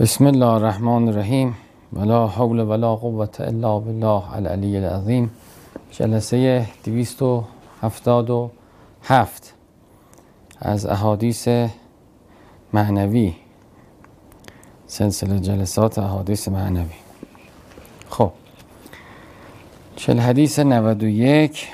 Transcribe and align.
بسم 0.00 0.26
الله 0.26 0.46
الرحمن 0.46 1.08
الرحیم 1.08 1.56
ولا 1.92 2.26
حول 2.26 2.60
ولا 2.60 2.94
قوة 2.94 3.30
الا 3.40 3.78
بالله 3.78 4.34
العلی 4.34 4.76
العظیم 4.76 5.30
جلسه 5.92 6.66
277 6.84 9.54
از 10.60 10.86
احادیث 10.86 11.48
معنوی 12.72 13.34
سلسله 14.86 15.40
جلسات 15.40 15.98
احادیث 15.98 16.48
معنوی 16.48 16.96
خب 18.10 18.32
چل 19.96 20.18
حدیث 20.18 20.58
91 20.58 21.68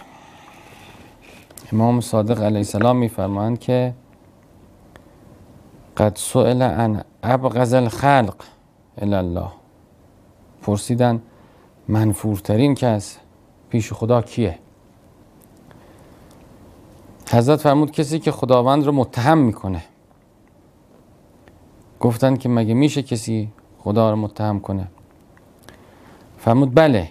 امام 1.72 2.00
صادق 2.00 2.43
علیه 2.43 2.58
السلام 2.58 2.96
میفرمایند 2.96 3.58
که 3.58 3.95
قد 5.96 6.16
سئل 6.16 6.62
عن 6.62 7.04
ابغض 7.22 7.74
الخلق 7.74 8.36
الله. 8.98 9.50
پرسیدن 10.62 11.23
منفورترین 11.88 12.74
کس 12.74 13.18
پیش 13.70 13.92
خدا 13.92 14.23
کیه؟ 14.23 14.59
حضرت 17.30 17.60
فرمود 17.60 17.90
کسی 17.90 18.18
که 18.18 18.32
خداوند 18.32 18.84
رو 18.84 18.92
متهم 18.92 19.38
می‌کنه. 19.38 19.84
گفتن 22.01 22.37
که 22.37 22.48
مگه 22.48 22.74
میشه 22.74 23.02
کسی 23.02 23.52
خدا 23.78 24.10
رو 24.10 24.16
متهم 24.16 24.60
کنه؟ 24.60 24.88
فرمود 26.38 26.74
بله. 26.74 27.10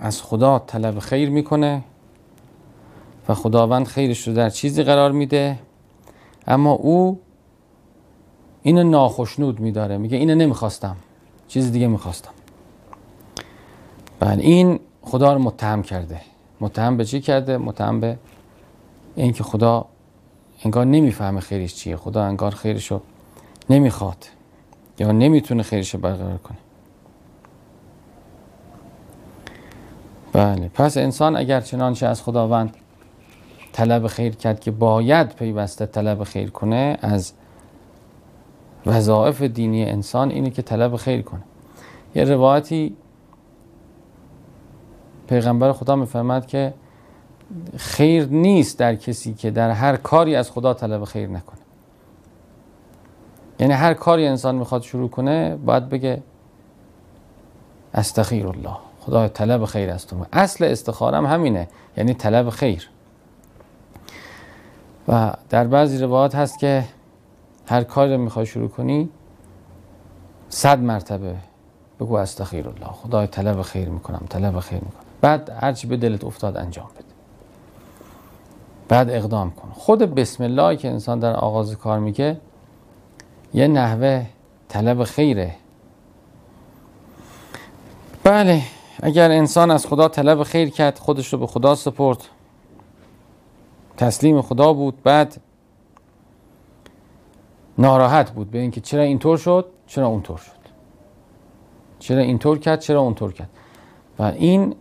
از 0.00 0.22
خدا 0.22 0.58
طلب 0.58 0.98
خیر 0.98 1.30
می‌کنه 1.30 1.82
و 3.28 3.34
خداوند 3.34 3.86
خیرش 3.86 4.28
رو 4.28 4.34
در 4.34 4.50
چیزی 4.50 4.82
قرار 4.82 5.12
میده. 5.12 5.58
اما 6.46 6.72
او 6.72 7.20
اینو 8.62 8.82
ناخشنود 8.82 9.60
میداره. 9.60 9.98
میگه 9.98 10.16
اینو 10.16 10.34
نمی‌خواستم. 10.34 10.96
چیز 11.48 11.72
دیگه 11.72 11.86
می‌خواستم. 11.86 12.30
بله 14.20 14.42
این 14.42 14.80
خدا 15.02 15.32
رو 15.32 15.38
متهم 15.38 15.82
کرده. 15.82 16.20
متهم 16.60 16.96
به 16.96 17.04
چی 17.04 17.20
کرده؟ 17.20 17.58
متهم 17.58 18.00
به 18.00 18.18
اینکه 19.16 19.44
خدا 19.44 19.86
انگار 20.64 20.84
نمی‌فهمه 20.84 21.40
خیرش 21.40 21.74
چیه. 21.74 21.96
خدا 21.96 22.24
انگار 22.24 22.54
خیرش 22.54 22.90
رو 22.90 23.00
نمی‌خواد. 23.70 24.26
یا 24.98 25.12
نمی‌تونه 25.12 25.62
خیرش 25.62 25.94
رو 25.94 26.00
برقرار 26.00 26.38
کنه. 26.38 26.58
بله. 30.32 30.68
پس 30.68 30.96
انسان 30.96 31.36
اگر 31.36 31.60
چنانچه 31.60 32.06
از 32.06 32.22
خداوند 32.22 32.76
طلب 33.72 34.06
خیر 34.06 34.36
کرد 34.36 34.60
که 34.60 34.70
باید 34.70 35.28
پیوسته 35.28 35.86
طلب 35.86 36.24
خیر 36.24 36.50
کنه 36.50 36.98
از 37.00 37.32
وظایف 38.86 39.42
دینی 39.42 39.84
انسان 39.84 40.30
اینه 40.30 40.50
که 40.50 40.62
طلب 40.62 40.96
خیر 40.96 41.22
کنه. 41.22 41.42
یه 42.14 42.24
روایتی 42.24 42.96
پیغمبر 45.26 45.72
خدا 45.72 45.96
می‌فهمد 45.96 46.46
که 46.46 46.74
خیر 47.76 48.26
نیست 48.26 48.78
در 48.78 48.94
کسی 48.94 49.34
که 49.34 49.50
در 49.50 49.70
هر 49.70 49.96
کاری 49.96 50.36
از 50.36 50.50
خدا 50.50 50.74
طلب 50.74 51.04
خیر 51.04 51.28
نکنه. 51.28 51.60
یعنی 53.60 53.72
هر 53.72 53.94
کاری 53.94 54.26
انسان 54.26 54.54
می‌خواد 54.54 54.82
شروع 54.82 55.10
کنه 55.10 55.56
باید 55.56 55.88
بگه 55.88 56.22
استخیر 57.94 58.46
الله 58.46 58.76
خدا 59.00 59.28
طلب 59.28 59.64
خیر 59.64 59.90
از 59.90 60.06
تو. 60.06 60.16
اصل 60.32 60.64
استخارم 60.64 61.26
همینه 61.26 61.68
یعنی 61.96 62.14
طلب 62.14 62.50
خیر. 62.50 62.88
و 65.08 65.32
در 65.50 65.66
بعضی 65.66 65.98
روایات 65.98 66.34
هست 66.34 66.58
که 66.58 66.84
هر 67.72 67.84
کاری 67.84 68.16
می‌خوای 68.16 68.46
شروع 68.46 68.68
کنی 68.68 69.08
صد 70.48 70.78
مرتبه 70.78 71.36
بگو 72.00 72.14
استخیر 72.14 72.68
الله 72.68 72.86
خدای 72.86 73.26
طلب 73.26 73.62
خیر 73.62 73.88
می‌کنم 73.88 74.26
طلب 74.28 74.60
خیر 74.60 74.78
می‌کنم. 74.78 75.02
بعد 75.20 75.50
هرچی 75.60 75.86
به 75.86 75.96
دلت 75.96 76.24
افتاد 76.24 76.56
انجام 76.56 76.86
بده. 76.94 77.04
بعد 78.88 79.10
اقدام 79.10 79.50
کن. 79.50 79.68
خود 79.74 79.98
بسم 79.98 80.44
الله 80.44 80.76
که 80.76 80.90
انسان 80.90 81.18
در 81.18 81.36
آغاز 81.36 81.76
کار 81.76 81.98
میگه 81.98 82.40
یه 83.54 83.68
نحوه 83.68 84.26
طلب 84.68 85.04
خیره. 85.04 85.54
بله 88.24 88.62
اگر 89.02 89.30
انسان 89.30 89.70
از 89.70 89.86
خدا 89.86 90.08
طلب 90.08 90.42
خیر 90.42 90.70
کرد 90.70 90.98
خودش 90.98 91.32
رو 91.32 91.38
به 91.38 91.46
خدا 91.46 91.74
سپرد. 91.74 92.18
تسلیم 93.96 94.42
خدا 94.42 94.72
بود. 94.72 95.02
بعد 95.02 95.36
ناراحت 97.78 98.30
بود 98.30 98.50
به 98.50 98.58
اینکه 98.58 98.80
چرا 98.80 99.02
اینطور 99.02 99.36
شد 99.36 99.66
چرا 99.86 100.06
اونطور 100.06 100.38
شد. 100.38 100.52
چرا 101.98 102.18
اینطور 102.18 102.58
کرد 102.58 102.80
چرا 102.80 103.00
اونطور 103.00 103.32
کرد. 103.32 103.50
و 104.18 104.22
این 104.22 104.74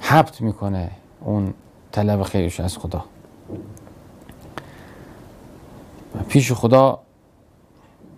حبت 0.00 0.40
می‌کنه 0.40 0.90
اون 1.20 1.54
طلب 1.92 2.22
خیرش 2.22 2.60
از 2.60 2.78
خدا. 2.78 3.04
و 6.14 6.22
پیش 6.28 6.52
خدا 6.52 7.00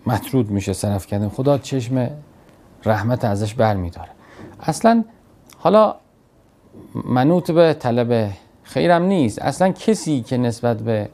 مطرود 0.05 0.51
میشه 0.51 0.73
صرف 0.73 1.07
کردن. 1.07 1.29
خدا 1.29 1.57
چشم 1.57 2.09
رحمت 2.85 3.25
ازش 3.25 3.53
بر 3.53 3.75
میداره 3.75 4.09
اصلا 4.59 5.03
حالا 5.57 5.95
منوط 7.05 7.51
به 7.51 7.73
طلب 7.73 8.31
خیرم 8.71 9.03
نیست. 9.03 9.41
اصلا 9.41 9.69
کسی 9.71 10.21
که 10.21 10.37
نسبت 10.37 10.77
به 10.77 11.09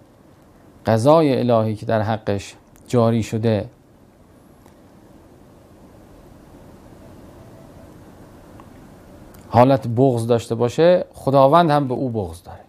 قضای 0.86 1.40
الهی 1.40 1.76
که 1.76 1.86
در 1.86 2.02
حقش 2.02 2.56
جاری 2.88 3.24
شده 3.24 3.70
حالت 9.50 9.88
بغض 9.88 10.28
داشته 10.28 10.56
باشه 10.56 11.06
خداوند 11.14 11.70
هم 11.72 11.88
به 11.88 11.94
او 11.94 12.10
بغض 12.10 12.44
داره. 12.44 12.60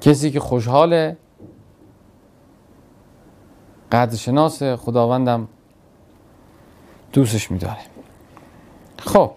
کسی 0.00 0.30
که 0.30 0.40
خوشحاله 0.40 1.16
قدرشناس 3.92 4.62
خداوندم 4.62 5.48
دوستش 7.12 7.50
میداره. 7.50 7.95
خب. 9.06 9.30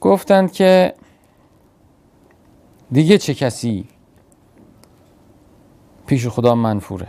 گفتند 0.00 0.52
که 0.52 0.94
دیگه 2.92 3.18
چه 3.18 3.34
کسی 3.34 3.84
پیش 6.06 6.26
خدا 6.26 6.54
منفوره؟ 6.54 7.08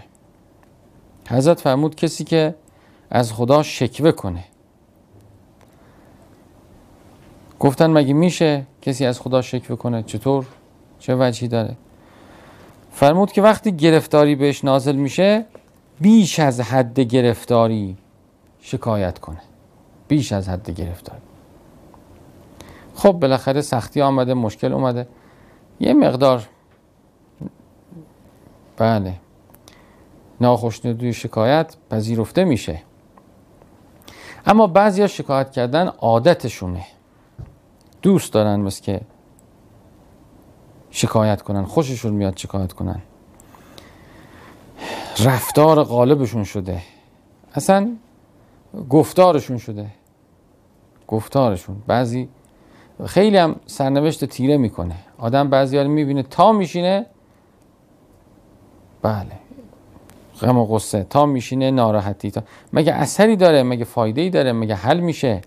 حضرت 1.29 1.59
فرمود 1.59 1.95
کسی 1.95 2.23
که 2.23 2.55
از 3.09 3.33
خدا 3.33 3.63
شکوه 3.63 4.11
کنه. 4.11 4.43
گفتن 7.59 7.91
مگه 7.91 8.13
میشه 8.13 8.66
کسی 8.81 9.05
از 9.05 9.19
خدا 9.19 9.41
شکوه 9.41 9.77
کنه؟ 9.77 10.03
چطور؟ 10.03 10.45
چه 10.99 11.16
وجهی 11.16 11.47
داره؟ 11.47 11.75
فرمود 12.91 13.31
که 13.31 13.41
وقتی 13.41 13.71
گرفتاری 13.71 14.35
بهش 14.35 14.63
نازل 14.63 14.95
میشه 14.95 15.45
بیش 16.01 16.39
از 16.39 16.61
حد 16.61 16.99
گرفتاری 16.99 17.97
شکایت 18.61 19.19
کنه. 19.19 19.41
بیش 20.07 20.31
از 20.31 20.49
حد 20.49 20.69
گرفتاری. 20.69 21.21
خب 22.99 23.11
بالاخره 23.11 23.61
سختی 23.61 24.01
آمده 24.01 24.33
مشکل 24.33 24.73
اومده. 24.73 25.07
یه 25.79 25.93
مقدار 25.93 26.47
بله. 28.77 29.13
ناخشنودی 30.41 31.13
شکایت 31.13 31.75
پذیرفته 31.89 32.43
میشه. 32.43 32.81
اما 34.45 34.67
بعضی 34.67 35.07
شکایت 35.07 35.51
کردن 35.51 35.87
عادتشونه. 35.87 36.85
دوست 38.01 38.33
دارن 38.33 38.59
مثل 38.59 38.83
که 38.83 39.01
شکایت 40.90 41.41
کنن 41.41 41.66
خوششون 41.66 42.13
میاد 42.13 42.37
شکایت 42.37 42.73
کنن. 42.73 43.02
رفتار 45.25 45.84
غالبشون 45.84 46.43
شده. 46.43 46.81
اصلا 47.53 47.95
گفتارشون 48.90 49.57
شده. 49.57 49.87
گفتارشون. 51.07 51.84
بعضی 51.87 52.29
خیلی 53.05 53.37
هم 53.37 53.55
سرنوشت 53.66 54.25
تیره 54.25 54.57
می‌کنه. 54.57 54.96
آدم 55.17 55.49
بعضی 55.49 55.78
ها 55.78 55.84
می‌بینه 55.84 56.23
تا 56.23 56.51
میشینه 56.51 57.05
بله. 59.01 59.31
غم 60.41 60.57
و 60.57 60.66
غصه. 60.66 61.03
تا 61.09 61.25
میشینه 61.25 61.72
ناراحتی. 61.72 62.31
تا 62.31 62.43
مگه 62.73 62.93
اثری 62.93 63.35
داره؟ 63.35 63.63
مگه 63.63 63.85
فایده 63.85 64.22
ای 64.22 64.29
داره؟ 64.29 64.51
مگه 64.51 64.75
حل 64.75 64.99
میشه؟ 64.99 65.41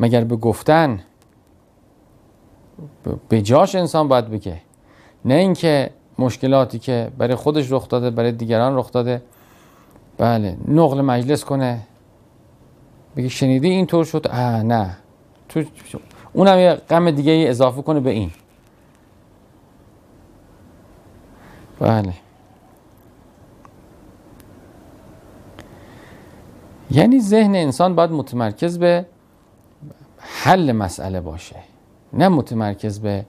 مگر 0.00 0.24
به 0.24 0.36
گفتن؟ 0.36 1.00
به 3.28 3.42
جاش 3.42 3.74
انسان 3.74 4.08
باید 4.08 4.30
بگه. 4.30 4.60
نه 5.24 5.34
اینکه 5.34 5.90
مشکلاتی 6.18 6.78
که 6.78 7.10
برای 7.18 7.34
خودش 7.34 7.72
رخ 7.72 7.88
داده 7.88 8.10
برای 8.10 8.32
دیگران 8.32 8.76
رخ 8.76 8.92
داده. 8.92 9.22
بله. 10.18 10.56
نقل 10.68 11.00
مجلس 11.00 11.44
کنه. 11.44 11.80
بگه 13.16 13.28
شنیدی 13.28 13.68
اینطور 13.68 14.04
شد؟ 14.04 14.26
اه 14.30 14.62
نه. 14.62 14.96
تو 15.48 15.64
اونم 16.32 16.58
یه 16.58 16.74
غم 16.74 17.10
دیگه 17.10 17.32
ای 17.32 17.48
اضافه 17.48 17.82
کنه 17.82 18.00
به 18.00 18.10
این. 18.10 18.30
بله. 21.80 22.14
یعنی 26.90 27.20
ذهن 27.20 27.54
انسان 27.54 27.94
باید 27.94 28.10
متمرکز 28.10 28.78
به 28.78 29.06
حل 30.18 30.72
مسئله 30.72 31.20
باشه. 31.20 31.56
نه 32.12 32.28
متمرکز 32.28 33.00
به 33.00 33.24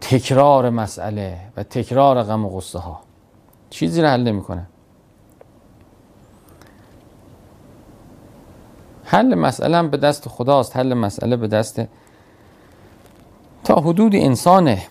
تکرار 0.00 0.70
مسئله 0.70 1.38
و 1.56 1.62
تکرار 1.62 2.22
غم 2.22 2.46
و 2.46 2.48
غصه 2.48 2.78
ها 2.78 3.00
چیزی 3.70 4.02
رو 4.02 4.08
حل 4.08 4.22
نمی‌کنه. 4.22 4.66
حل 9.10 9.34
مسئله 9.34 9.82
به 9.82 9.96
دست 9.96 10.28
خداست 10.28 10.76
حل 10.76 10.94
مسئله 10.94 11.36
به 11.36 11.48
دست 11.48 11.82
تا 13.64 13.74
حدود 13.74 14.14
انسانه. 14.14 14.82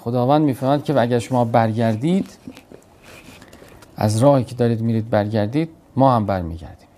خداوند 0.00 0.42
می‌فهمد 0.44 0.84
که 0.84 1.00
اگر 1.00 1.18
شما 1.18 1.44
برگردید 1.44 2.38
از 3.96 4.18
راهی 4.18 4.44
که 4.44 4.54
دارید 4.54 4.80
میرید 4.80 5.10
برگردید 5.10 5.68
ما 5.96 6.16
هم 6.16 6.26
برمیگردیم. 6.26 6.88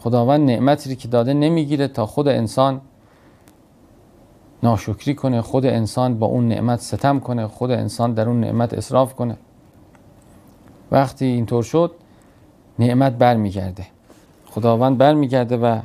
خداوند 0.00 0.50
نعمتی 0.50 0.96
که 0.96 1.08
داده 1.08 1.34
نمی‌گیره 1.34 1.88
تا 1.88 2.06
خود 2.06 2.28
انسان 2.28 2.80
ناشکری 4.62 5.14
کنه 5.14 5.40
خود 5.42 5.66
انسان 5.66 6.18
با 6.18 6.26
اون 6.26 6.48
نعمت 6.48 6.80
ستم 6.80 7.20
کنه 7.20 7.46
خود 7.46 7.70
انسان 7.70 8.14
در 8.14 8.28
اون 8.28 8.40
نعمت 8.40 8.74
اصراف 8.74 9.14
کنه. 9.14 9.36
وقتی 10.90 11.24
اینطور 11.24 11.62
شد 11.62 11.94
نعمت 12.78 13.12
برمیگرده. 13.12 13.86
خداوند 14.54 14.98
برمیگرده 14.98 15.56
و 15.56 15.80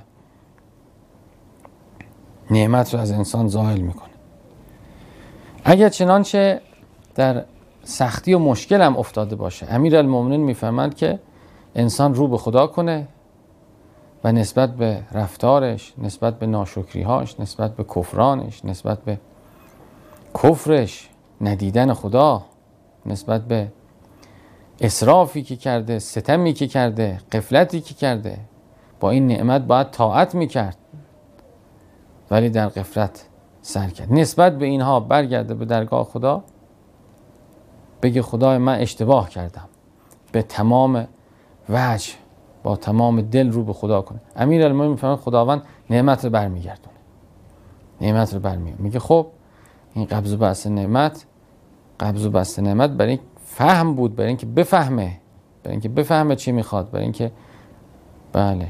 نعمت 2.52 2.94
رو 2.94 3.00
از 3.00 3.12
انسان 3.12 3.48
زائل 3.48 3.82
می‌کنه. 3.82 4.10
اگر 5.64 5.90
چنانچه 5.90 6.62
در 7.16 7.46
سختی 7.84 8.34
و 8.34 8.40
مشکل 8.40 8.82
هم 8.82 8.98
افتاده 8.98 9.36
باشه 9.36 9.68
امیر 9.70 9.98
المومنین 9.98 10.42
میفرمند 10.42 10.96
که 10.96 11.20
انسان 11.76 12.16
رو 12.16 12.28
به 12.28 12.38
خدا 12.38 12.68
کنه 12.68 13.08
و 14.24 14.32
نسبت 14.32 14.76
به 14.76 15.04
رفتارش 15.12 15.94
نسبت 15.98 16.40
به 16.40 16.48
ناشکریهاش 16.48 17.40
نسبت 17.40 17.76
به 17.76 17.84
کفرانش 17.84 18.66
نسبت 18.66 19.00
به 19.00 19.20
کفرش 20.44 21.10
ندیدن 21.42 21.94
خدا 21.94 22.46
نسبت 23.06 23.42
به 23.42 23.68
اصرافی 24.82 25.44
که 25.44 25.56
کرده 25.56 26.00
ستمی 26.00 26.54
که 26.54 26.68
کرده 26.68 27.20
قفلتی 27.32 27.82
که 27.82 27.94
کرده 27.94 28.40
با 29.00 29.10
این 29.10 29.28
نعمت 29.28 29.62
باید 29.62 29.92
طاعت 29.92 30.36
می‌کرد. 30.36 30.78
ولی 32.32 32.50
در 32.50 32.68
قفلت 32.68 33.28
سر 33.62 33.88
کرد. 33.88 34.14
نسبت 34.14 34.58
به 34.58 34.66
اینها 34.66 35.00
برگرده 35.00 35.54
به 35.54 35.66
درگاه 35.66 36.04
خدا 36.04 36.44
بگه 38.02 38.22
خدای 38.22 38.58
من 38.58 38.80
اشتباه 38.80 39.30
کردم. 39.30 39.70
به 40.32 40.42
تمام 40.42 41.08
وجه 41.70 42.14
با 42.64 42.76
تمام 42.76 43.22
دل 43.22 43.52
رو 43.52 43.64
به 43.64 43.74
خدا 43.74 44.02
کنه. 44.02 44.22
امیر 44.36 44.66
المومنین 44.66 44.92
می‌فهمه 44.92 45.16
خداوند 45.16 45.62
نعمت 45.90 46.26
رو 46.26 46.32
برمیگردونه. 46.32 46.98
نعمت 48.02 48.34
رو 48.34 48.40
برمیگردونه. 48.40 48.84
میگه 48.84 49.00
خب 49.00 49.28
این 49.94 50.06
قبض 50.06 50.34
و 50.34 50.38
بست 50.38 50.68
نعمت 50.68 51.26
قبض 52.00 52.26
و 52.26 52.30
بست 52.30 52.60
نعمت 52.60 52.90
برای 52.90 53.20
فهم 53.46 53.96
بود 53.96 54.16
برای 54.16 54.28
اینکه 54.28 54.46
بفهمه 54.46 55.18
برای 55.64 55.72
اینکه 55.74 55.90
بفهمه 55.90 56.36
چی 56.36 56.52
می‌خواد 56.52 56.92
برای 56.92 57.04
اینکه 57.04 57.32
بله. 58.34 58.68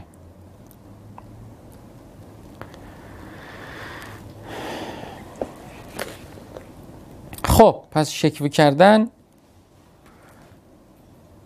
خب 7.58 7.82
پس 7.92 8.10
شکوه 8.10 8.50
کردن 8.50 9.08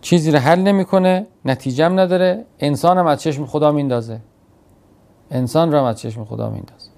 چیزی 0.00 0.30
رو 0.30 0.38
حل 0.38 0.58
نمی‌کنه 0.58 1.26
نتیجه 1.44 1.88
نداره. 1.88 2.44
انسان 2.58 2.98
هم 2.98 3.06
از 3.06 3.22
چشم 3.22 3.46
خدا 3.46 3.72
میندازه. 3.72 4.20
انسان 5.30 5.72
رو 5.72 5.78
هم 5.78 5.84
از 5.84 6.00
چشم 6.00 6.24
خدا 6.24 6.50
میندازه. 6.50 6.90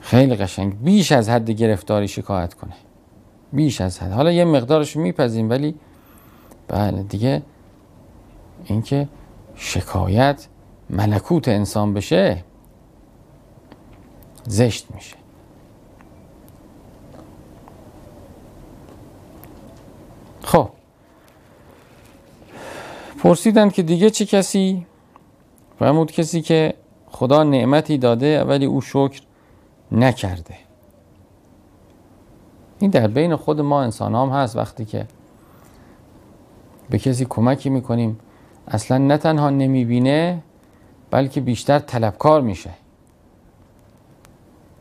خیلی 0.00 0.36
قشنگ. 0.36 0.80
بیش 0.80 1.12
از 1.12 1.28
حد 1.28 1.50
گرفتاری 1.50 2.08
شکایت 2.08 2.54
کنه. 2.54 2.74
بیش 3.52 3.80
از 3.80 3.98
حد. 3.98 4.12
حالا 4.12 4.32
یه 4.32 4.44
مقدارش 4.44 4.96
میپذیم 4.96 5.50
ولی 5.50 5.74
بله 6.68 7.02
دیگه 7.02 7.42
اینکه 8.64 9.08
شکایت 9.54 10.46
ملکوت 10.90 11.48
انسان 11.48 11.94
بشه 11.94 12.44
زشت 14.44 14.86
میشه. 14.94 15.16
خب. 20.42 20.68
پرسیدن 23.18 23.70
که 23.70 23.82
دیگه 23.82 24.10
چه 24.10 24.26
کسی؟ 24.26 24.86
فرمود 25.78 26.12
کسی 26.12 26.42
که 26.42 26.74
خدا 27.06 27.44
نعمتی 27.44 27.98
داده 27.98 28.44
ولی 28.44 28.64
او 28.64 28.80
شکر 28.80 29.22
نکرده. 29.92 30.54
این 32.78 32.90
در 32.90 33.06
بین 33.06 33.36
خود 33.36 33.60
ما 33.60 33.82
انسان 33.82 34.14
هم 34.14 34.28
هست 34.28 34.56
وقتی 34.56 34.84
که 34.84 35.06
به 36.90 36.98
کسی 36.98 37.26
کمکی 37.28 37.70
می‌کنیم. 37.70 38.18
اصلا 38.68 38.98
نه 38.98 39.18
تنها 39.18 39.50
نمی‌بینه 39.50 40.42
بلکه 41.16 41.40
بیشتر 41.40 41.78
طلبکار 41.78 42.40
میشه. 42.40 42.70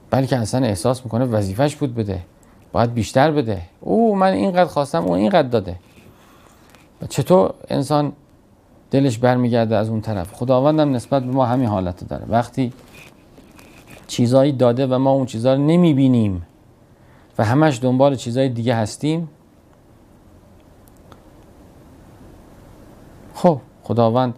بلکه 0.09 0.37
اصلا 0.37 0.65
احساس 0.65 1.05
می‌کنه 1.05 1.25
وظیفش 1.25 1.75
بود 1.75 1.95
بده. 1.95 2.21
باید 2.71 2.93
بیشتر 2.93 3.31
بده. 3.31 3.61
او 3.81 4.15
من 4.15 4.33
اینقدر 4.33 4.65
خواستم 4.65 5.03
او 5.03 5.11
اینقدر 5.11 5.47
داده. 5.47 5.75
چطور 7.09 7.53
انسان 7.69 8.13
دلش 8.91 9.17
برمیگرده 9.17 9.75
از 9.75 9.89
اون 9.89 10.01
طرف؟ 10.01 10.33
خداوندم 10.33 10.95
نسبت 10.95 11.23
به 11.23 11.31
ما 11.31 11.45
همین 11.45 11.67
حالت 11.67 12.07
داره. 12.07 12.25
وقتی 12.29 12.73
چیزایی 14.07 14.51
داده 14.51 14.87
و 14.87 14.97
ما 14.97 15.11
اون 15.11 15.25
چیزها 15.25 15.53
رو 15.53 15.61
نمی‌بینیم 15.61 16.45
و 17.37 17.45
همش 17.45 17.79
دنبال 17.83 18.15
چیزای 18.15 18.49
دیگه 18.49 18.75
هستیم 18.75 19.29
خب 23.33 23.61
خداوند 23.83 24.33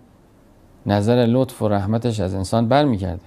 نظر 0.87 1.25
لطف 1.25 1.61
و 1.61 1.67
رحمتش 1.67 2.19
از 2.19 2.33
انسان 2.33 2.67
برمیگرده. 2.67 3.25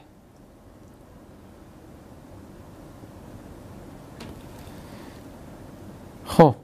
خب. 6.25 6.55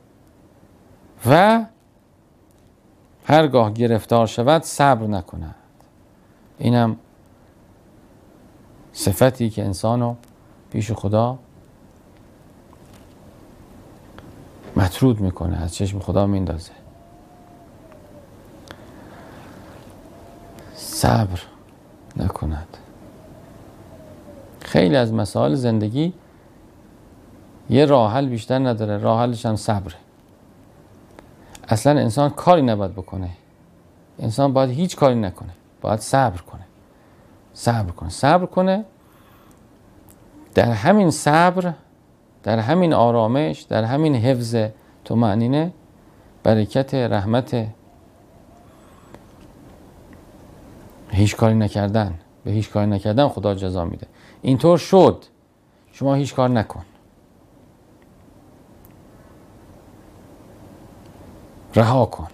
و 1.26 1.64
هرگاه 3.24 3.72
گرفتار 3.72 4.26
شود 4.26 4.62
صبر 4.62 5.06
نکند. 5.06 5.54
اینم 6.58 6.96
صفتی 8.92 9.50
که 9.50 9.64
انسانو 9.64 10.14
پیش 10.70 10.92
خدا 10.92 11.38
مطرود 14.76 15.20
می‌کنه 15.20 15.62
از 15.62 15.74
چشم 15.74 15.98
خدا 15.98 16.26
میندازه 16.26 16.72
صبر 21.06 21.40
نکند. 22.16 22.76
خیلی 24.60 24.96
از 24.96 25.12
مسائل 25.12 25.54
زندگی 25.54 26.12
یه 27.70 27.84
راحل 27.84 28.26
بیشتر 28.26 28.58
نداره 28.58 28.98
راحلش 28.98 29.46
هم 29.46 29.56
صبره. 29.56 29.94
اصلا 31.68 32.00
انسان 32.00 32.30
کاری 32.30 32.62
نباید 32.62 32.92
بکنه. 32.92 33.28
انسان 34.18 34.52
باید 34.52 34.70
هیچ 34.70 34.96
کاری 34.96 35.14
نکنه 35.14 35.52
باید 35.80 36.00
صبر 36.00 36.40
کنه. 36.40 36.64
صبر 37.54 37.90
کنه. 37.90 38.08
صبر 38.08 38.46
کنه 38.46 38.84
در 40.54 40.72
همین 40.72 41.10
صبر 41.10 41.72
در 42.42 42.58
همین 42.58 42.92
آرامش 42.94 43.60
در 43.60 43.84
همین 43.84 44.14
حفظ 44.14 44.56
تو 45.04 45.16
معنینه 45.16 45.72
برکت 46.42 46.94
رحمت 46.94 47.66
هیچ 51.10 51.36
کاری 51.36 51.54
نکردن. 51.54 52.18
به 52.44 52.50
هیچ 52.50 52.70
کاری 52.70 52.86
نکردن 52.90 53.28
خدا 53.28 53.54
جزا 53.54 53.84
میده. 53.84 54.06
اینطور 54.42 54.78
شد. 54.78 55.24
شما 55.92 56.14
هیچ 56.14 56.34
کار 56.34 56.50
نکن. 56.50 56.84
رها 61.74 62.06
کن. 62.06 62.28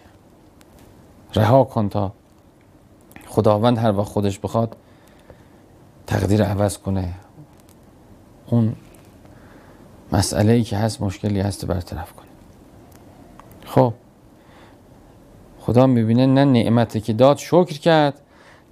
رها 1.34 1.64
کن 1.64 1.88
تا 1.88 2.12
خداوند 3.28 3.78
هر 3.78 3.92
وقت 3.92 4.08
خودش 4.08 4.38
بخواد 4.38 4.76
تقدیر 6.06 6.44
عوض 6.44 6.78
کنه. 6.78 7.14
اون 8.46 8.76
مسئله 10.12 10.52
ای 10.52 10.62
که 10.62 10.76
هست 10.76 11.02
مشکلی 11.02 11.40
هست 11.40 11.64
برطرف 11.66 12.12
کنه. 12.12 12.28
خب. 13.64 13.94
خدا 15.60 15.86
می‌بینه 15.86 16.26
نه 16.26 16.44
نعمتی 16.44 17.00
که 17.00 17.12
داد 17.12 17.36
شکر 17.36 17.78
کرد 17.78 18.21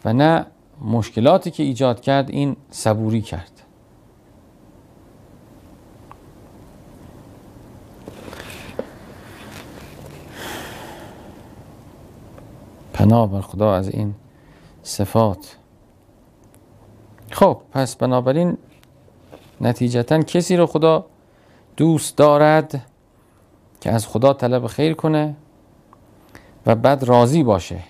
و 0.04 0.12
نه 0.12 0.46
مشکلاتی 0.80 1.50
که 1.50 1.62
ایجاد 1.62 2.00
کرد 2.00 2.30
این 2.30 2.56
صبوری 2.70 3.22
کرد. 3.22 3.62
پناه 12.92 13.30
بر 13.30 13.40
خدا 13.40 13.74
از 13.74 13.88
این 13.88 14.14
صفات. 14.82 15.56
خب 17.30 17.60
پس 17.72 17.96
بنابراین 17.96 18.58
نتیجتا 19.60 20.22
کسی 20.22 20.56
رو 20.56 20.66
خدا 20.66 21.06
دوست 21.76 22.16
دارد 22.16 22.86
که 23.80 23.90
از 23.90 24.06
خدا 24.06 24.32
طلب 24.32 24.66
خیر 24.66 24.94
کنه 24.94 25.36
و 26.66 26.74
بعد 26.74 27.02
راضی 27.02 27.42
باشه. 27.42 27.80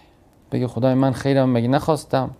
بگه 0.53 0.67
خدای 0.69 0.95
من 0.95 1.13
خیرم 1.13 1.51
مگه 1.51 1.69
نخواستم؟ 1.69 2.31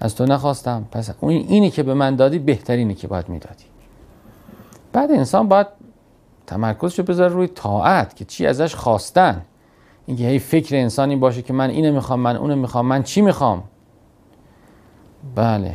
از 0.00 0.14
تو 0.14 0.26
نخواستم. 0.26 0.84
پس 0.90 1.10
اون 1.20 1.32
اینی 1.32 1.70
که 1.70 1.82
به 1.82 1.94
من 1.94 2.16
دادی 2.16 2.38
بهترینی 2.38 2.94
که 2.94 3.08
باید 3.08 3.28
می‌دادی. 3.28 3.64
بعد 4.92 5.10
انسان 5.10 5.48
باید 5.48 5.66
تمرکزشو 6.46 7.02
بذاره 7.02 7.34
روی 7.34 7.46
طاعت 7.46 8.16
که 8.16 8.24
چی 8.24 8.46
ازش 8.46 8.74
خواستن. 8.74 9.42
اینکه 10.06 10.24
هی 10.28 10.38
فکر 10.38 10.76
انسانی 10.76 11.16
باشه 11.16 11.42
که 11.42 11.52
من 11.52 11.70
اینو 11.70 11.92
می‌خوام 11.92 12.20
من 12.20 12.36
اونو 12.36 12.56
می‌خوام 12.56 12.86
من 12.86 13.02
چی 13.02 13.22
می‌خوام؟ 13.22 13.62
بله. 15.34 15.74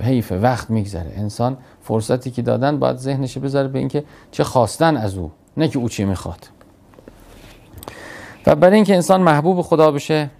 حیف 0.00 0.32
وقت 0.32 0.70
میگذره. 0.70 1.12
انسان 1.16 1.56
فرصتی 1.82 2.30
که 2.30 2.42
دادن 2.42 2.78
باید 2.78 2.96
ذهنش 2.96 3.38
بذاره 3.38 3.68
به 3.68 3.78
اینکه 3.78 4.04
چه 4.30 4.44
خواستن 4.44 4.96
از 4.96 5.16
او 5.16 5.30
نه 5.56 5.68
که 5.68 5.78
او 5.78 5.88
چی 5.88 6.04
می‌خواد. 6.04 6.48
و 8.46 8.54
برای 8.54 8.74
اینکه 8.74 8.94
انسان 8.94 9.22
محبوب 9.22 9.62
خدا 9.62 9.90
بشه 9.90 10.30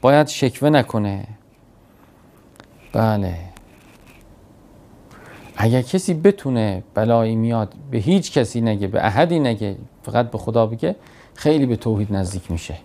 باید 0.00 0.26
شکوه 0.26 0.70
نکنه. 0.70 1.26
بله. 2.92 3.34
اگر 5.56 5.82
کسی 5.82 6.14
بتونه 6.14 6.82
بلایی 6.94 7.36
میاد 7.36 7.74
به 7.90 7.98
هیچ 7.98 8.32
کسی 8.32 8.60
نگه 8.60 8.86
به 8.86 9.06
احدی 9.06 9.38
نگه 9.38 9.76
فقط 10.02 10.30
به 10.30 10.38
خدا 10.38 10.66
بگه 10.66 10.96
خیلی 11.34 11.66
به 11.66 11.76
توحید 11.76 12.12
نزدیک 12.12 12.50
میشه 12.50 12.76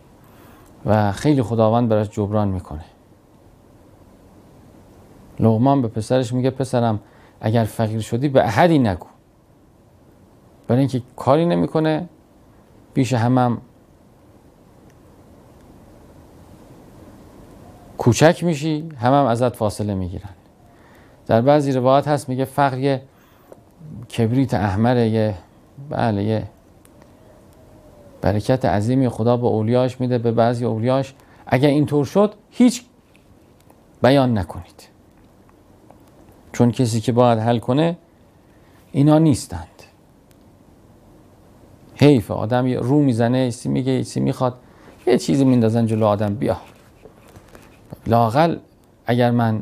و 0.86 1.12
خیلی 1.12 1.42
خداوند 1.42 1.90
براش 1.90 2.10
جبران 2.10 2.48
می‌کنه. 2.48 2.86
لغمان 5.40 5.82
به 5.82 5.88
پسرش 5.88 6.34
میگه 6.34 6.50
پسرم 6.50 7.00
اگر 7.42 7.64
فقیر 7.64 8.00
شدی 8.00 8.30
به 8.30 8.44
احدی 8.44 8.80
نگو. 8.80 9.08
برای 10.68 10.80
اینکه 10.80 11.02
کاری 11.16 11.46
نمی‌کنه 11.46 12.10
بیش 12.94 13.14
همم 13.14 13.58
کوچک 18.06 18.44
میشی 18.44 18.90
همم 19.02 19.14
هم 19.14 19.26
ازت 19.26 19.56
فاصله 19.56 19.94
می‌گیرن. 19.94 20.30
در 21.28 21.42
بعضی 21.42 21.72
روایات 21.72 22.08
هست 22.08 22.30
میگه 22.30 22.46
فقر 22.46 22.78
یه 22.78 23.02
کبریت 24.18 24.54
احمره 24.54 25.10
یه 25.10 25.36
بله 25.90 26.24
یه 26.24 26.44
برکت 28.22 28.66
عظیمی 28.66 29.10
خدا 29.10 29.38
به 29.38 29.48
اولیاش 29.48 30.02
میده 30.02 30.18
به 30.18 30.32
بعضی 30.32 30.66
اولیاش. 30.66 31.14
اگر 31.48 31.70
اینطور 31.70 32.06
شد 32.06 32.34
هیچ 32.52 32.84
بیان 34.02 34.38
نکنید. 34.38 34.88
چون 36.54 36.72
کسی 36.72 37.02
که 37.02 37.12
باید 37.12 37.40
حل 37.40 37.60
کنه 37.60 37.98
اینا 38.92 39.20
نیستند. 39.20 39.84
حیف 41.96 42.32
آدم 42.32 42.74
رو 42.74 43.02
می‌زنه 43.02 43.38
ایسی 43.38 43.70
میگه 43.70 43.92
ایسی 43.92 44.20
می‌خواد 44.20 44.58
یه 45.08 45.18
چیزی 45.18 45.46
میندازن 45.46 45.86
جلو 45.86 46.06
آدم 46.06 46.36
بیا. 46.36 46.58
لاقل 48.08 48.58
اگر 49.06 49.32
من 49.32 49.62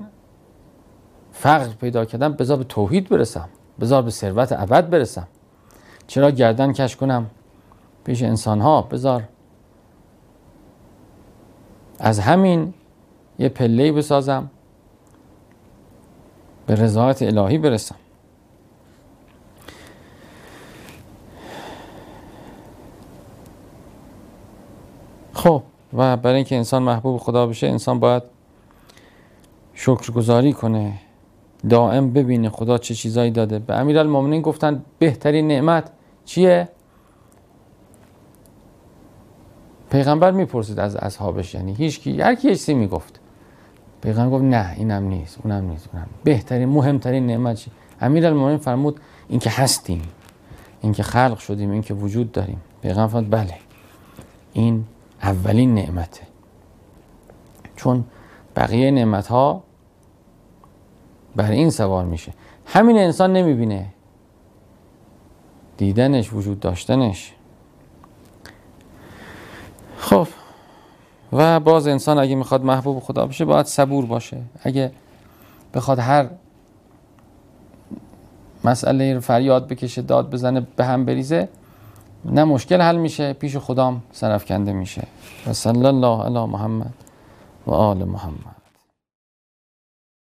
فقر 1.32 1.68
پیدا 1.68 2.06
کردم 2.06 2.34
بذار 2.34 2.58
به 2.58 2.63
توحید 2.63 3.10
برسم 3.10 3.50
بذار 3.80 4.02
به 4.02 4.12
ثروت 4.12 4.52
ابد 4.52 4.90
برسم. 4.90 5.28
چرا 6.08 6.32
گردن 6.32 6.74
کش 6.74 6.96
کنم؟ 6.96 7.30
پیش 8.04 8.24
انسان 8.24 8.62
ها 8.62 8.82
بذار. 8.82 9.24
از 12.00 12.20
همین 12.20 12.74
یه 13.40 13.50
پله 13.50 13.92
بسازم 13.92 14.50
به 16.68 16.75
رضایت 16.75 17.22
الهی 17.22 17.58
برسم. 17.58 17.96
خب 25.34 25.63
و 25.94 26.18
برای 26.18 26.36
اینکه 26.36 26.56
انسان 26.56 26.84
محبوب 26.84 27.18
خدا 27.18 27.48
بشه 27.48 27.68
انسان 27.68 28.00
باید 28.00 28.24
شکرگزاری 29.74 30.54
کنه 30.54 30.94
دائم 31.70 32.14
ببینه 32.14 32.50
خدا 32.50 32.78
چه 32.78 32.96
چیزایی 32.96 33.32
داده. 33.32 33.60
به 33.60 33.74
امیرالمومنین 33.74 34.42
گفتن 34.42 34.84
بهترین 35.00 35.48
نعمت 35.48 35.90
چیه؟ 36.26 36.70
پیغمبر 39.92 40.32
می‌پرسید 40.32 40.80
از 40.80 40.96
اصحابش 40.96 41.54
یعنی 41.54 41.74
هیچ 41.74 42.00
کی 42.00 42.22
هر 42.22 42.36
کی 42.36 42.50
چیزی 42.50 42.74
می‌گفت. 42.74 43.20
پیغمبر 44.02 44.36
گفت 44.38 44.44
نه 44.44 44.74
اینم 44.78 45.04
نیست 45.04 45.38
اونم 45.44 45.70
نیست 45.70 45.90
اونم 45.94 46.08
بهترین 46.24 46.70
مهمترین 46.70 47.28
نعمت 47.28 47.56
چی؟ 47.56 47.72
امیرالمومنین 48.02 48.58
فرمود 48.58 49.00
اینکه 49.30 49.50
هستیم 49.50 50.02
اینکه 50.82 51.04
خلق 51.04 51.40
شدیم 51.40 51.72
اینکه 51.72 51.94
وجود 51.94 52.32
داریم. 52.32 52.62
پیغمبر 52.82 53.08
فرمود 53.08 53.30
بله 53.30 53.56
این 54.54 54.86
اولین 55.24 55.75
نعمته. 55.75 56.22
چون 57.75 58.03
بقیه 58.56 58.92
نعمت 58.92 59.27
ها 59.27 59.63
بر 61.36 61.51
این 61.51 61.70
سوار 61.70 62.06
میشه. 62.06 62.34
همین 62.65 62.98
انسان 62.98 63.34
نمی‌بینه. 63.34 63.86
دیدنش 65.77 66.34
وجود 66.34 66.60
داشتنش. 66.60 67.34
خب 69.98 70.27
و 71.34 71.60
باز 71.60 71.88
انسان 71.88 72.20
اگه 72.20 72.36
می‌خواد 72.36 72.63
محبوب 72.63 73.00
خدا 73.00 73.27
بشه 73.27 73.46
باید 73.46 73.65
صبور 73.65 74.06
باشه. 74.06 74.42
اگه 74.63 74.92
بخواد 75.74 76.00
هر 76.00 76.30
مسئله 78.63 79.13
رو 79.13 79.20
فریاد 79.20 79.68
بکشه 79.68 80.01
داد 80.01 80.30
بزنه 80.30 80.68
به 80.75 80.86
هم 80.86 81.06
بریزه 81.06 81.50
نه 82.25 82.44
مشکل 82.44 82.82
حل 82.82 82.96
میشه 82.96 83.34
پیش 83.34 83.58
خدام 83.58 84.03
سرفکنده 84.12 84.74
میشه. 84.74 85.03
و 85.48 85.53
صلی 85.53 85.86
الله 85.86 86.24
علی 86.24 86.46
محمد 86.51 86.94
و 87.68 87.72
آل 87.72 88.03
محمد. 88.03 88.62